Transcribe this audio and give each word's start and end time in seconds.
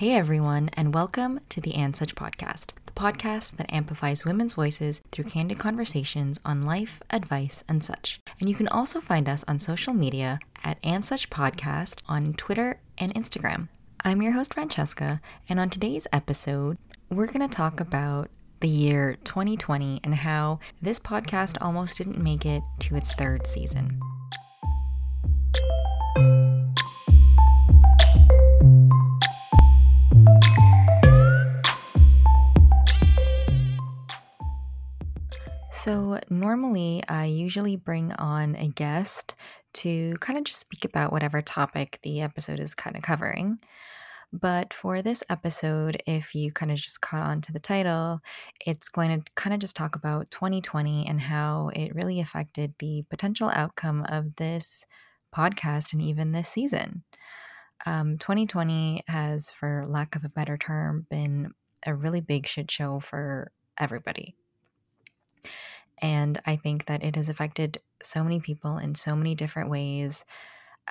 Hey 0.00 0.14
everyone, 0.14 0.70
and 0.78 0.94
welcome 0.94 1.40
to 1.50 1.60
the 1.60 1.74
And 1.74 1.94
Such 1.94 2.14
podcast, 2.14 2.72
the 2.86 2.92
podcast 2.92 3.58
that 3.58 3.70
amplifies 3.70 4.24
women's 4.24 4.54
voices 4.54 5.02
through 5.12 5.24
candid 5.24 5.58
conversations 5.58 6.40
on 6.42 6.62
life, 6.62 7.02
advice, 7.10 7.62
and 7.68 7.84
such. 7.84 8.18
And 8.40 8.48
you 8.48 8.54
can 8.54 8.66
also 8.66 9.02
find 9.02 9.28
us 9.28 9.44
on 9.46 9.58
social 9.58 9.92
media 9.92 10.38
at 10.64 10.78
And 10.82 11.04
Such 11.04 11.28
Podcast 11.28 12.00
on 12.08 12.32
Twitter 12.32 12.80
and 12.96 13.12
Instagram. 13.12 13.68
I'm 14.02 14.22
your 14.22 14.32
host, 14.32 14.54
Francesca, 14.54 15.20
and 15.50 15.60
on 15.60 15.68
today's 15.68 16.06
episode, 16.14 16.78
we're 17.10 17.26
going 17.26 17.46
to 17.46 17.54
talk 17.54 17.78
about 17.78 18.30
the 18.60 18.68
year 18.68 19.18
2020 19.24 20.00
and 20.02 20.14
how 20.14 20.60
this 20.80 20.98
podcast 20.98 21.58
almost 21.60 21.98
didn't 21.98 22.16
make 22.16 22.46
it 22.46 22.62
to 22.78 22.96
its 22.96 23.12
third 23.12 23.46
season. 23.46 24.00
Normally 36.30 37.02
I 37.08 37.26
usually 37.26 37.76
bring 37.76 38.12
on 38.12 38.54
a 38.56 38.68
guest 38.68 39.34
to 39.72 40.16
kind 40.20 40.38
of 40.38 40.44
just 40.44 40.60
speak 40.60 40.84
about 40.84 41.12
whatever 41.12 41.42
topic 41.42 41.98
the 42.02 42.20
episode 42.20 42.60
is 42.60 42.74
kind 42.74 42.96
of 42.96 43.02
covering. 43.02 43.58
But 44.32 44.72
for 44.72 45.02
this 45.02 45.24
episode, 45.28 46.00
if 46.06 46.34
you 46.36 46.52
kind 46.52 46.70
of 46.70 46.78
just 46.78 47.00
caught 47.00 47.26
on 47.26 47.40
to 47.42 47.52
the 47.52 47.58
title, 47.58 48.20
it's 48.64 48.88
going 48.88 49.20
to 49.20 49.32
kind 49.34 49.52
of 49.52 49.60
just 49.60 49.74
talk 49.74 49.96
about 49.96 50.30
2020 50.30 51.06
and 51.06 51.20
how 51.22 51.70
it 51.74 51.94
really 51.94 52.20
affected 52.20 52.74
the 52.78 53.04
potential 53.10 53.50
outcome 53.52 54.06
of 54.08 54.36
this 54.36 54.86
podcast 55.34 55.92
and 55.92 56.00
even 56.00 56.30
this 56.30 56.48
season. 56.48 57.02
Um, 57.86 58.18
2020 58.18 59.02
has, 59.08 59.50
for 59.50 59.84
lack 59.86 60.14
of 60.14 60.24
a 60.24 60.28
better 60.28 60.56
term, 60.56 61.06
been 61.10 61.52
a 61.84 61.94
really 61.94 62.20
big 62.20 62.46
shit 62.46 62.70
show 62.70 63.00
for 63.00 63.50
everybody. 63.78 64.36
And 66.02 66.40
I 66.46 66.56
think 66.56 66.86
that 66.86 67.02
it 67.04 67.16
has 67.16 67.28
affected 67.28 67.78
so 68.02 68.24
many 68.24 68.40
people 68.40 68.78
in 68.78 68.94
so 68.94 69.14
many 69.14 69.34
different 69.34 69.70
ways, 69.70 70.24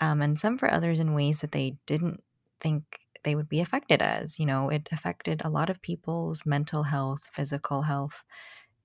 um, 0.02 0.22
and 0.22 0.40
some 0.40 0.58
for 0.58 0.72
others 0.72 1.00
in 1.00 1.14
ways 1.14 1.42
that 1.42 1.52
they 1.52 1.78
didn't 1.86 2.24
think 2.60 2.84
they 3.24 3.36
would 3.36 3.50
be 3.50 3.60
affected 3.62 4.02
as. 4.02 4.40
You 4.40 4.46
know, 4.46 4.70
it 4.70 4.88
affected 4.92 5.42
a 5.44 5.50
lot 5.50 5.70
of 5.70 5.82
people's 5.82 6.46
mental 6.46 6.84
health, 6.84 7.30
physical 7.34 7.84
health, 7.84 8.24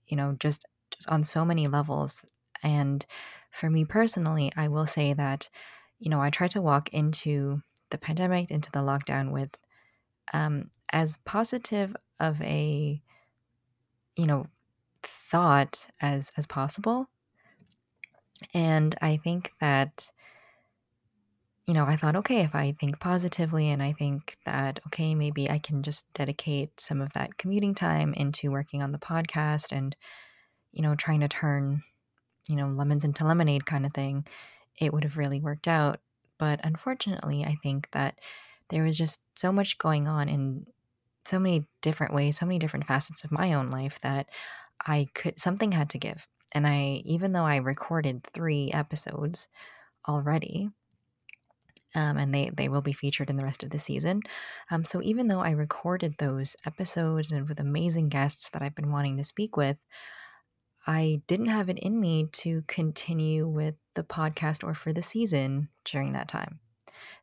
you 0.06 0.16
know, 0.16 0.36
just, 0.38 0.66
just 0.90 1.08
on 1.10 1.24
so 1.24 1.44
many 1.44 1.68
levels. 1.68 2.24
And 2.62 3.04
for 3.50 3.70
me 3.70 3.84
personally, 3.84 4.52
I 4.56 4.68
will 4.68 4.86
say 4.86 5.12
that, 5.14 5.48
you 5.98 6.10
know, 6.10 6.20
I 6.20 6.30
try 6.30 6.48
to 6.48 6.62
walk 6.62 6.88
into 6.92 7.62
the 7.90 7.98
pandemic, 7.98 8.50
into 8.50 8.70
the 8.72 8.80
lockdown 8.80 9.30
with 9.32 9.56
um, 10.32 10.70
as 10.92 11.18
positive 11.18 11.96
of 12.20 12.40
a, 12.42 13.02
you 14.16 14.26
know, 14.26 14.46
thought 15.06 15.86
as 16.00 16.30
as 16.36 16.46
possible. 16.46 17.08
And 18.52 18.94
i 19.00 19.16
think 19.16 19.52
that 19.60 20.10
you 21.66 21.72
know 21.72 21.84
i 21.86 21.96
thought 21.96 22.16
okay 22.16 22.40
if 22.40 22.54
i 22.54 22.72
think 22.72 23.00
positively 23.00 23.70
and 23.70 23.82
i 23.82 23.92
think 23.92 24.36
that 24.44 24.80
okay 24.86 25.14
maybe 25.14 25.50
i 25.50 25.58
can 25.58 25.82
just 25.82 26.12
dedicate 26.12 26.78
some 26.78 27.00
of 27.00 27.12
that 27.14 27.38
commuting 27.38 27.74
time 27.74 28.12
into 28.14 28.50
working 28.50 28.82
on 28.82 28.92
the 28.92 28.98
podcast 28.98 29.72
and 29.72 29.96
you 30.72 30.82
know 30.82 30.94
trying 30.94 31.20
to 31.20 31.28
turn 31.28 31.82
you 32.48 32.56
know 32.56 32.66
lemons 32.68 33.04
into 33.04 33.24
lemonade 33.24 33.66
kind 33.66 33.86
of 33.86 33.92
thing 33.92 34.26
it 34.80 34.92
would 34.92 35.04
have 35.04 35.16
really 35.16 35.40
worked 35.40 35.68
out. 35.68 36.00
But 36.36 36.60
unfortunately 36.64 37.44
i 37.44 37.56
think 37.62 37.88
that 37.92 38.18
there 38.68 38.82
was 38.82 38.98
just 38.98 39.22
so 39.34 39.52
much 39.52 39.78
going 39.78 40.08
on 40.08 40.28
in 40.28 40.66
so 41.24 41.38
many 41.38 41.66
different 41.80 42.12
ways 42.12 42.38
so 42.38 42.46
many 42.46 42.58
different 42.58 42.86
facets 42.86 43.24
of 43.24 43.32
my 43.32 43.54
own 43.54 43.70
life 43.70 43.98
that 44.00 44.26
I 44.86 45.08
could 45.14 45.38
something 45.38 45.72
had 45.72 45.90
to 45.90 45.98
give. 45.98 46.26
And 46.54 46.66
I 46.66 47.02
even 47.04 47.32
though 47.32 47.46
I 47.46 47.56
recorded 47.56 48.24
3 48.24 48.70
episodes 48.72 49.48
already, 50.08 50.70
um, 51.94 52.16
and 52.16 52.34
they 52.34 52.50
they 52.50 52.68
will 52.68 52.82
be 52.82 52.92
featured 52.92 53.30
in 53.30 53.36
the 53.36 53.44
rest 53.44 53.62
of 53.62 53.70
the 53.70 53.78
season. 53.78 54.20
Um, 54.70 54.84
so 54.84 55.00
even 55.02 55.28
though 55.28 55.40
I 55.40 55.50
recorded 55.50 56.14
those 56.18 56.56
episodes 56.66 57.30
and 57.30 57.48
with 57.48 57.60
amazing 57.60 58.08
guests 58.08 58.50
that 58.50 58.62
I've 58.62 58.74
been 58.74 58.90
wanting 58.90 59.16
to 59.18 59.24
speak 59.24 59.56
with, 59.56 59.76
I 60.86 61.22
didn't 61.26 61.46
have 61.46 61.68
it 61.68 61.78
in 61.78 62.00
me 62.00 62.26
to 62.32 62.62
continue 62.62 63.46
with 63.48 63.76
the 63.94 64.02
podcast 64.04 64.64
or 64.64 64.74
for 64.74 64.92
the 64.92 65.02
season 65.02 65.68
during 65.84 66.12
that 66.12 66.28
time. 66.28 66.60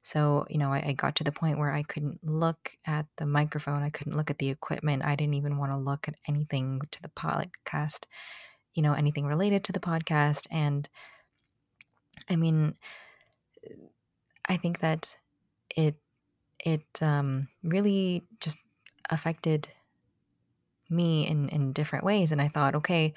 So, 0.01 0.45
you 0.49 0.57
know, 0.57 0.71
I, 0.71 0.83
I, 0.87 0.93
got 0.93 1.15
to 1.17 1.23
the 1.23 1.31
point 1.31 1.57
where 1.57 1.71
I 1.71 1.83
couldn't 1.83 2.23
look 2.23 2.77
at 2.85 3.05
the 3.17 3.25
microphone, 3.25 3.83
I 3.83 3.89
couldn't 3.89 4.15
look 4.15 4.29
at 4.29 4.39
the 4.39 4.49
equipment, 4.49 5.03
I 5.03 5.15
didn't 5.15 5.35
even 5.35 5.57
want 5.57 5.71
to 5.71 5.77
look 5.77 6.07
at 6.07 6.15
anything 6.27 6.81
to 6.91 7.01
the 7.01 7.09
podcast, 7.09 8.05
you 8.73 8.81
know, 8.81 8.93
anything 8.93 9.25
related 9.25 9.63
to 9.65 9.71
the 9.71 9.79
podcast. 9.79 10.47
And 10.51 10.89
I 12.29 12.35
mean, 12.35 12.75
I 14.47 14.57
think 14.57 14.79
that 14.79 15.17
it 15.75 15.95
it 16.63 17.01
um, 17.01 17.47
really 17.63 18.23
just 18.39 18.59
affected 19.09 19.69
me 20.89 21.27
in 21.27 21.49
in 21.49 21.73
different 21.73 22.05
ways. 22.05 22.31
And 22.31 22.41
I 22.41 22.47
thought, 22.47 22.75
okay, 22.75 23.13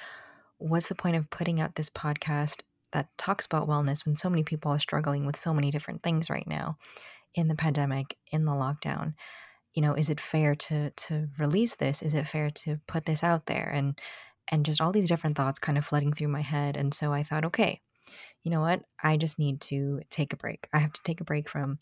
what's 0.58 0.88
the 0.88 0.94
point 0.94 1.16
of 1.16 1.30
putting 1.30 1.60
out 1.60 1.74
this 1.74 1.90
podcast 1.90 2.62
that 2.94 3.08
talks 3.18 3.44
about 3.44 3.68
wellness 3.68 4.06
when 4.06 4.16
so 4.16 4.30
many 4.30 4.42
people 4.42 4.72
are 4.72 4.78
struggling 4.78 5.26
with 5.26 5.36
so 5.36 5.52
many 5.52 5.70
different 5.70 6.02
things 6.02 6.30
right 6.30 6.46
now 6.46 6.78
in 7.34 7.48
the 7.48 7.54
pandemic, 7.54 8.16
in 8.32 8.46
the 8.46 8.52
lockdown. 8.52 9.14
You 9.74 9.82
know, 9.82 9.94
is 9.94 10.08
it 10.08 10.20
fair 10.20 10.54
to 10.54 10.90
to 10.90 11.28
release 11.38 11.76
this? 11.76 12.00
Is 12.00 12.14
it 12.14 12.26
fair 12.26 12.48
to 12.50 12.80
put 12.86 13.04
this 13.04 13.22
out 13.22 13.46
there? 13.46 13.68
And 13.68 13.98
and 14.48 14.64
just 14.64 14.80
all 14.80 14.92
these 14.92 15.08
different 15.08 15.36
thoughts 15.36 15.58
kind 15.58 15.76
of 15.76 15.84
flooding 15.84 16.12
through 16.12 16.28
my 16.28 16.42
head. 16.42 16.76
And 16.76 16.94
so 16.94 17.12
I 17.12 17.22
thought, 17.22 17.44
okay, 17.46 17.80
you 18.42 18.50
know 18.50 18.60
what? 18.60 18.82
I 19.02 19.16
just 19.16 19.38
need 19.38 19.60
to 19.62 20.00
take 20.10 20.32
a 20.32 20.36
break. 20.36 20.68
I 20.72 20.78
have 20.78 20.92
to 20.92 21.02
take 21.02 21.20
a 21.20 21.24
break 21.24 21.48
from 21.48 21.78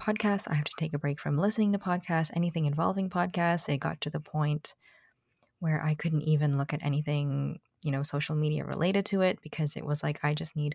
podcasts. 0.00 0.48
I 0.50 0.54
have 0.54 0.64
to 0.64 0.76
take 0.78 0.94
a 0.94 0.98
break 0.98 1.20
from 1.20 1.36
listening 1.36 1.72
to 1.72 1.78
podcasts, 1.78 2.30
anything 2.34 2.66
involving 2.66 3.10
podcasts. 3.10 3.68
It 3.68 3.78
got 3.78 4.00
to 4.02 4.10
the 4.10 4.20
point 4.20 4.74
where 5.58 5.82
I 5.82 5.94
couldn't 5.94 6.22
even 6.22 6.56
look 6.56 6.72
at 6.72 6.84
anything 6.84 7.60
you 7.84 7.92
know, 7.92 8.02
social 8.02 8.34
media 8.34 8.64
related 8.64 9.06
to 9.06 9.20
it 9.20 9.38
because 9.42 9.76
it 9.76 9.86
was 9.86 10.02
like, 10.02 10.24
I 10.24 10.34
just 10.34 10.56
need 10.56 10.74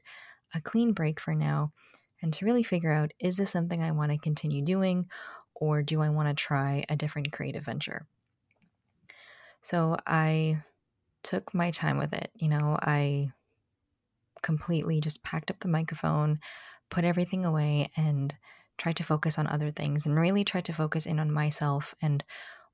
a 0.55 0.61
clean 0.61 0.93
break 0.93 1.19
for 1.19 1.35
now 1.35 1.73
and 2.21 2.31
to 2.33 2.45
really 2.45 2.63
figure 2.63 2.91
out 2.91 3.11
is 3.19 3.37
this 3.37 3.51
something 3.51 3.81
I 3.81 3.91
want 3.91 4.11
to 4.11 4.17
continue 4.17 4.63
doing 4.63 5.07
or 5.55 5.81
do 5.81 6.01
I 6.01 6.09
want 6.09 6.29
to 6.29 6.33
try 6.33 6.85
a 6.87 6.95
different 6.95 7.31
creative 7.31 7.65
venture? 7.65 8.07
So 9.61 9.97
I 10.07 10.63
took 11.23 11.53
my 11.53 11.71
time 11.71 11.97
with 11.97 12.13
it. 12.13 12.31
You 12.35 12.47
know, 12.47 12.77
I 12.81 13.31
completely 14.41 15.01
just 15.01 15.23
packed 15.23 15.51
up 15.51 15.59
the 15.59 15.67
microphone, 15.67 16.39
put 16.89 17.03
everything 17.03 17.43
away, 17.43 17.89
and 17.97 18.35
tried 18.77 18.95
to 18.95 19.03
focus 19.03 19.37
on 19.37 19.47
other 19.47 19.69
things 19.69 20.05
and 20.05 20.17
really 20.17 20.45
tried 20.45 20.65
to 20.65 20.73
focus 20.73 21.05
in 21.05 21.19
on 21.19 21.31
myself 21.31 21.93
and 22.01 22.23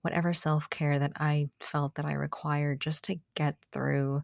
whatever 0.05 0.35
self 0.35 0.69
care 0.69 0.99
that 0.99 1.13
I 1.17 1.49
felt 1.59 1.95
that 1.95 2.05
I 2.05 2.13
required 2.13 2.79
just 2.79 3.03
to 3.05 3.17
get 3.33 3.55
through 3.73 4.21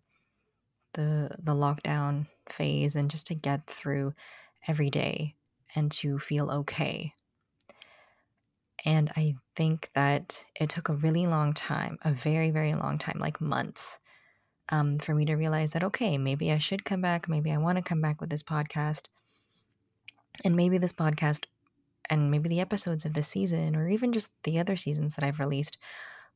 the 0.93 1.31
the 1.41 1.55
lockdown 1.55 2.27
phase 2.47 2.95
and 2.95 3.09
just 3.09 3.25
to 3.27 3.35
get 3.35 3.65
through 3.65 4.13
every 4.67 4.91
day 4.91 5.35
and 5.75 5.91
to 5.93 6.19
feel 6.19 6.51
okay. 6.51 7.15
And 8.85 9.11
I 9.17 9.35
think 9.55 9.89
that 9.95 10.43
it 10.59 10.69
took 10.69 10.87
a 10.87 10.93
really 10.93 11.25
long 11.25 11.53
time, 11.53 11.97
a 12.03 12.11
very, 12.11 12.51
very 12.51 12.75
long 12.75 12.99
time, 12.99 13.17
like 13.19 13.41
months, 13.41 13.97
um, 14.69 14.97
for 14.97 15.15
me 15.15 15.25
to 15.25 15.35
realize 15.35 15.71
that, 15.71 15.83
okay, 15.83 16.17
maybe 16.17 16.51
I 16.51 16.59
should 16.59 16.85
come 16.85 17.01
back. 17.01 17.27
Maybe 17.27 17.51
I 17.51 17.57
want 17.57 17.77
to 17.77 17.83
come 17.83 18.01
back 18.01 18.21
with 18.21 18.29
this 18.29 18.43
podcast. 18.43 19.07
And 20.43 20.55
maybe 20.55 20.77
this 20.77 20.93
podcast 20.93 21.45
and 22.09 22.31
maybe 22.31 22.49
the 22.49 22.59
episodes 22.59 23.05
of 23.05 23.13
this 23.13 23.27
season 23.27 23.75
or 23.75 23.87
even 23.87 24.11
just 24.11 24.31
the 24.43 24.59
other 24.59 24.75
seasons 24.75 25.15
that 25.15 25.23
I've 25.23 25.39
released 25.39 25.77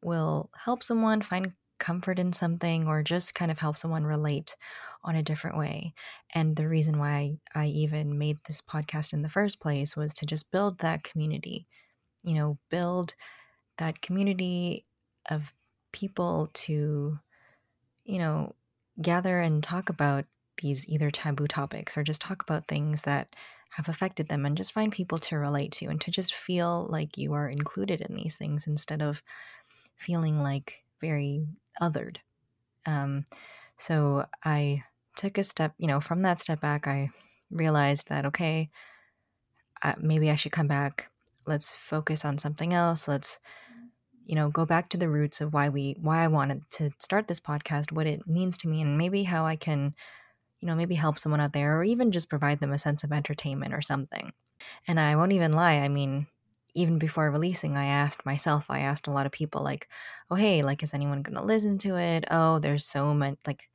will 0.02 0.50
help 0.66 0.84
someone 0.84 1.22
find 1.22 1.54
comfort 1.80 2.20
in 2.20 2.32
something 2.34 2.88
or 2.88 3.04
just 3.04 3.36
kind 3.36 3.52
of 3.52 3.60
help 3.60 3.78
someone 3.78 4.06
relate 4.06 4.56
on 5.04 5.16
a 5.16 5.24
different 5.24 5.58
way. 5.58 5.94
And 6.34 6.56
the 6.56 6.68
reason 6.68 6.98
why 6.98 7.38
I 7.54 7.68
even 7.68 8.18
made 8.18 8.38
this 8.48 8.62
podcast 8.62 9.14
in 9.14 9.22
the 9.22 9.30
first 9.30 9.60
place 9.60 9.96
was 9.96 10.14
to 10.16 10.26
just 10.26 10.52
build 10.52 10.80
that 10.80 11.04
community, 11.04 11.68
you 12.24 12.34
know, 12.34 12.58
build 12.70 13.16
that 13.78 14.02
community 14.02 14.86
of 15.30 15.54
people 15.92 16.50
to, 16.54 17.20
you 18.04 18.20
know, 18.20 18.56
gather 19.02 19.40
and 19.40 19.64
talk 19.64 19.90
about 19.90 20.26
these 20.62 20.88
either 20.88 21.12
taboo 21.12 21.48
topics 21.48 21.98
or 21.98 22.04
just 22.04 22.22
talk 22.22 22.42
about 22.42 22.68
things 22.68 23.04
that 23.04 23.36
have 23.76 23.90
affected 23.90 24.28
them 24.28 24.46
and 24.46 24.58
just 24.58 24.74
find 24.74 24.92
people 24.92 25.18
to 25.18 25.38
relate 25.38 25.72
to 25.72 25.88
and 25.88 26.00
to 26.02 26.12
just 26.12 26.34
feel 26.34 26.88
like 26.90 27.18
you 27.18 27.34
are 27.34 27.50
included 27.50 28.02
in 28.02 28.16
these 28.16 28.38
things 28.38 28.68
instead 28.68 29.02
of 29.02 29.22
feeling 29.96 30.40
like 30.42 30.84
very 31.02 31.46
othered. 31.82 32.18
Um, 32.86 33.26
so 33.78 34.26
I 34.44 34.84
took 35.16 35.38
a 35.38 35.44
step, 35.44 35.74
you 35.78 35.88
know, 35.88 36.00
from 36.00 36.22
that 36.22 36.40
step 36.40 36.62
back, 36.62 36.88
I 36.88 37.10
realized 37.50 38.10
that, 38.10 38.26
okay, 38.26 38.70
uh, 39.84 39.96
maybe 40.00 40.30
I 40.32 40.36
should 40.36 40.52
come 40.52 40.68
back 40.68 41.10
let's 41.46 41.74
focus 41.74 42.26
on 42.26 42.38
something 42.38 42.74
else. 42.74 43.08
Let's 43.08 43.40
you 44.26 44.34
know, 44.34 44.50
go 44.50 44.66
back 44.66 44.90
to 44.90 44.98
the 44.98 45.08
roots 45.08 45.40
of 45.40 45.54
why 45.54 45.70
we 45.70 45.96
why 46.02 46.24
I 46.24 46.28
wanted 46.28 46.64
to 46.72 46.90
start 47.00 47.28
this 47.28 47.40
podcast, 47.40 47.92
what 47.92 48.08
it 48.08 48.28
means 48.28 48.58
to 48.60 48.68
me 48.68 48.82
and 48.82 48.98
maybe 48.98 49.24
how 49.24 49.46
I 49.46 49.56
can 49.56 49.94
you 50.66 50.72
know, 50.72 50.76
maybe 50.76 50.96
help 50.96 51.20
someone 51.20 51.40
out 51.40 51.54
there 51.54 51.78
or 51.78 51.84
even 51.84 52.12
just 52.12 52.28
provide 52.28 52.60
them 52.60 52.74
a 52.74 52.80
sense 52.80 53.04
of 53.04 53.12
entertainment 53.12 53.72
or 53.72 53.82
something. 53.82 54.34
And 54.88 55.00
I 55.00 55.16
won't 55.16 55.32
even 55.32 55.54
lie, 55.54 55.76
I 55.76 55.90
mean, 55.90 56.26
even 56.74 56.98
before 56.98 57.30
releasing, 57.30 57.78
I 57.78 57.86
asked 57.86 58.26
myself, 58.26 58.66
I 58.68 58.80
asked 58.80 59.06
a 59.06 59.12
lot 59.12 59.28
of 59.28 59.32
people, 59.32 59.62
like, 59.62 59.88
oh, 60.32 60.34
hey, 60.34 60.64
like, 60.64 60.82
is 60.82 60.92
anyone 60.92 61.22
going 61.22 61.38
to 61.38 61.44
listen 61.44 61.78
to 61.78 61.98
it? 61.98 62.26
Oh, 62.32 62.58
there's 62.58 62.84
so 62.84 63.14
much, 63.14 63.36
like, 63.46 63.70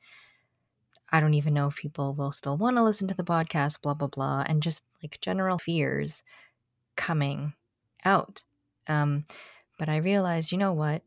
I 1.13 1.21
don't 1.21 1.35
even 1.35 1.55
know 1.55 1.69
if 1.69 1.77
people 1.77 2.13
will 2.13 2.33
still 2.33 2.57
want 2.57 2.77
to 2.77 2.83
listen 2.83 3.07
to 3.07 3.15
the 3.15 3.23
podcast, 3.23 3.83
blah, 3.83 3.95
blah, 3.95 4.09
blah. 4.09 4.43
And 4.49 4.61
just 4.61 4.85
like 5.01 5.21
general 5.21 5.59
fears 5.59 6.25
coming 6.97 7.55
out. 8.05 8.43
Um, 8.89 9.27
but 9.79 9.89
I 9.89 9.99
realized, 9.99 10.51
you 10.51 10.59
know 10.59 10.73
what? 10.73 11.03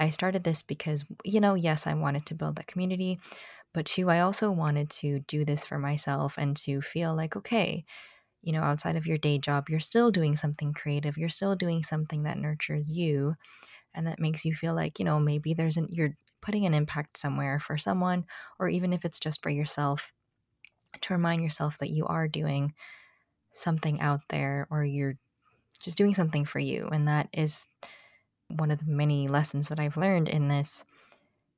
I 0.00 0.10
started 0.10 0.42
this 0.42 0.62
because, 0.62 1.04
you 1.24 1.38
know, 1.38 1.54
yes, 1.54 1.86
I 1.86 1.94
wanted 1.94 2.26
to 2.26 2.34
build 2.34 2.56
that 2.56 2.66
community, 2.66 3.20
but 3.76 3.84
two, 3.84 4.08
I 4.08 4.20
also 4.20 4.50
wanted 4.50 4.88
to 5.02 5.20
do 5.28 5.44
this 5.44 5.66
for 5.66 5.78
myself 5.78 6.38
and 6.38 6.56
to 6.56 6.80
feel 6.80 7.14
like, 7.14 7.36
okay, 7.36 7.84
you 8.40 8.50
know, 8.50 8.62
outside 8.62 8.96
of 8.96 9.06
your 9.06 9.18
day 9.18 9.36
job, 9.36 9.68
you're 9.68 9.80
still 9.80 10.10
doing 10.10 10.34
something 10.34 10.72
creative. 10.72 11.18
You're 11.18 11.28
still 11.28 11.54
doing 11.54 11.82
something 11.82 12.22
that 12.22 12.38
nurtures 12.38 12.88
you 12.88 13.34
and 13.92 14.06
that 14.06 14.18
makes 14.18 14.46
you 14.46 14.54
feel 14.54 14.74
like, 14.74 14.98
you 14.98 15.04
know, 15.04 15.20
maybe 15.20 15.52
there's 15.52 15.76
an, 15.76 15.88
you're 15.90 16.16
putting 16.40 16.64
an 16.64 16.72
impact 16.72 17.18
somewhere 17.18 17.60
for 17.60 17.76
someone, 17.76 18.24
or 18.58 18.70
even 18.70 18.94
if 18.94 19.04
it's 19.04 19.20
just 19.20 19.42
for 19.42 19.50
yourself, 19.50 20.10
to 21.02 21.12
remind 21.12 21.42
yourself 21.42 21.76
that 21.76 21.90
you 21.90 22.06
are 22.06 22.28
doing 22.28 22.72
something 23.52 24.00
out 24.00 24.22
there 24.30 24.66
or 24.70 24.86
you're 24.86 25.18
just 25.82 25.98
doing 25.98 26.14
something 26.14 26.46
for 26.46 26.60
you. 26.60 26.88
And 26.90 27.06
that 27.08 27.28
is 27.30 27.66
one 28.48 28.70
of 28.70 28.78
the 28.78 28.90
many 28.90 29.28
lessons 29.28 29.68
that 29.68 29.78
I've 29.78 29.98
learned 29.98 30.30
in 30.30 30.48
this 30.48 30.82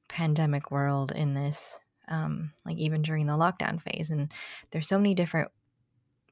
pandemic 0.08 0.72
world, 0.72 1.12
in 1.12 1.34
this, 1.34 1.78
um, 2.08 2.52
like 2.64 2.76
even 2.76 3.02
during 3.02 3.26
the 3.26 3.34
lockdown 3.34 3.80
phase. 3.80 4.10
And 4.10 4.32
there's 4.70 4.88
so 4.88 4.98
many 4.98 5.14
different 5.14 5.50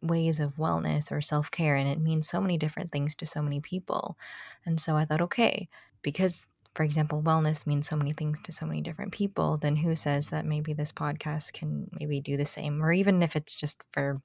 ways 0.03 0.41
of 0.41 0.57
wellness 0.57 1.11
or 1.11 1.21
self 1.21 1.51
care, 1.51 1.77
and 1.77 1.89
it 1.89 2.01
means 2.01 2.29
so 2.29 2.41
many 2.41 2.59
different 2.59 2.93
things 2.93 3.15
to 3.17 3.27
so 3.27 3.43
many 3.43 3.61
people. 3.61 4.17
And 4.65 4.81
so 4.81 4.97
I 4.97 5.05
thought, 5.05 5.21
okay, 5.23 5.69
because 6.03 6.47
for 6.77 6.83
example, 6.83 7.23
wellness 7.23 7.67
means 7.67 7.89
so 7.89 7.97
many 7.97 8.13
things 8.13 8.39
to 8.41 8.53
so 8.53 8.67
many 8.67 8.83
different 8.83 9.11
people, 9.11 9.57
then 9.57 9.77
who 9.77 9.97
says 9.97 10.29
that 10.29 10.45
maybe 10.45 10.75
this 10.75 10.93
podcast 10.93 11.55
can 11.55 11.89
maybe 11.99 12.21
do 12.21 12.37
the 12.37 12.45
same? 12.45 12.83
Or 12.83 12.93
even 12.93 13.23
if 13.23 13.35
it's 13.35 13.55
just 13.55 13.83
for 13.93 14.21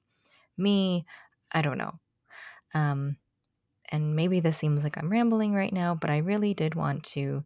me, 0.58 1.06
I 1.50 1.62
don't 1.62 1.78
know. 1.78 1.94
Um, 2.74 3.16
and 3.90 4.14
maybe 4.14 4.38
this 4.38 4.58
seems 4.58 4.84
like 4.84 4.98
I'm 4.98 5.10
rambling 5.10 5.54
right 5.54 5.72
now, 5.72 5.94
but 5.94 6.10
I 6.10 6.18
really 6.18 6.52
did 6.52 6.74
want 6.74 7.04
to 7.04 7.44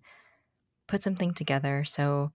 put 0.88 1.04
something 1.04 1.32
together. 1.32 1.84
So, 1.84 2.32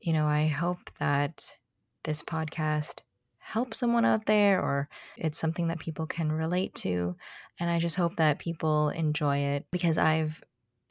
you 0.00 0.12
know, 0.12 0.26
I 0.26 0.46
hope 0.46 0.90
that 0.98 1.56
this 2.04 2.22
podcast 2.22 3.00
helps 3.38 3.78
someone 3.78 4.04
out 4.04 4.26
there 4.26 4.60
or 4.60 4.88
it's 5.16 5.38
something 5.38 5.68
that 5.68 5.78
people 5.78 6.06
can 6.06 6.30
relate 6.30 6.74
to. 6.74 7.16
And 7.58 7.70
I 7.70 7.78
just 7.78 7.96
hope 7.96 8.16
that 8.16 8.38
people 8.38 8.90
enjoy 8.90 9.38
it 9.38 9.66
because 9.72 9.98
I've 9.98 10.42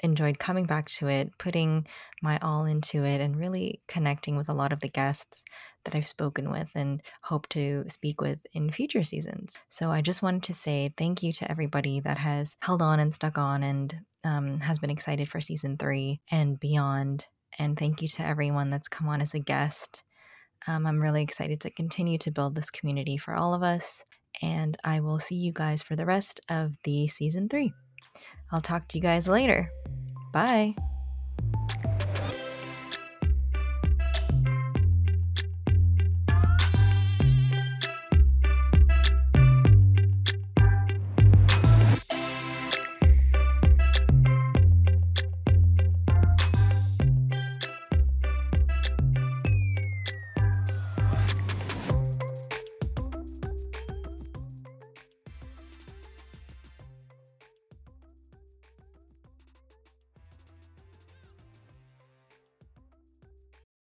enjoyed 0.04 0.39
coming 0.39 0.65
back 0.65 0.88
to 0.89 1.07
it, 1.07 1.31
putting 1.38 1.88
my 2.21 2.38
all 2.42 2.65
into 2.65 3.04
it, 3.04 3.21
and 3.21 3.36
really 3.36 3.81
connecting 3.88 4.38
with 4.38 4.50
a 4.50 4.54
lot 4.54 4.71
of 4.71 4.80
the 4.80 4.88
guests 4.88 5.44
that 5.86 5.95
I've 5.95 6.07
spoken 6.07 6.51
with 6.51 6.71
and 6.75 7.01
hope 7.24 7.48
to 7.50 7.86
speak 7.88 8.21
with 8.21 8.39
in 8.53 8.71
future 8.71 9.03
seasons. 9.03 9.57
So 9.69 9.92
I 9.92 10.01
just 10.01 10.21
wanted 10.21 10.44
to 10.44 10.53
say 10.53 10.94
thank 10.98 11.24
you 11.24 11.31
to 11.33 11.50
everybody 11.50 12.00
that 12.01 12.18
has 12.18 12.57
held 12.62 12.81
on 12.81 13.00
and 13.00 13.13
stuck 13.13 13.38
on 13.38 13.63
and 13.63 14.00
um, 14.25 14.60
has 14.62 14.80
been 14.80 14.89
excited 14.89 15.30
for 15.30 15.39
season 15.39 15.77
three 15.77 16.21
and 16.30 16.60
beyond. 16.60 17.25
And 17.59 17.77
thank 17.77 18.01
you 18.01 18.07
to 18.09 18.25
everyone 18.25 18.69
that's 18.69 18.88
come 18.88 19.07
on 19.07 19.21
as 19.21 19.33
a 19.33 19.39
guest. 19.39 20.04
Um, 20.68 20.86
I'm 20.86 21.01
really 21.01 21.21
excited 21.21 21.62
to 21.62 21.71
continue 21.71 22.18
to 22.19 22.31
build 22.31 22.56
this 22.56 22.69
community 22.69 23.18
for 23.18 23.33
all 23.33 23.54
of 23.54 23.63
us. 23.63 24.04
And 24.42 24.77
I 24.83 25.00
will 25.00 25.19
see 25.19 25.36
you 25.36 25.51
guys 25.51 25.81
for 25.81 25.95
the 25.95 26.06
rest 26.06 26.39
of 26.50 26.75
the 26.83 27.07
season 27.07 27.50
three. 27.50 27.74
I'll 28.51 28.62
talk 28.62 28.88
to 28.89 28.98
you 28.98 29.01
guys 29.01 29.27
later. 29.27 29.69
Bye. 30.31 30.75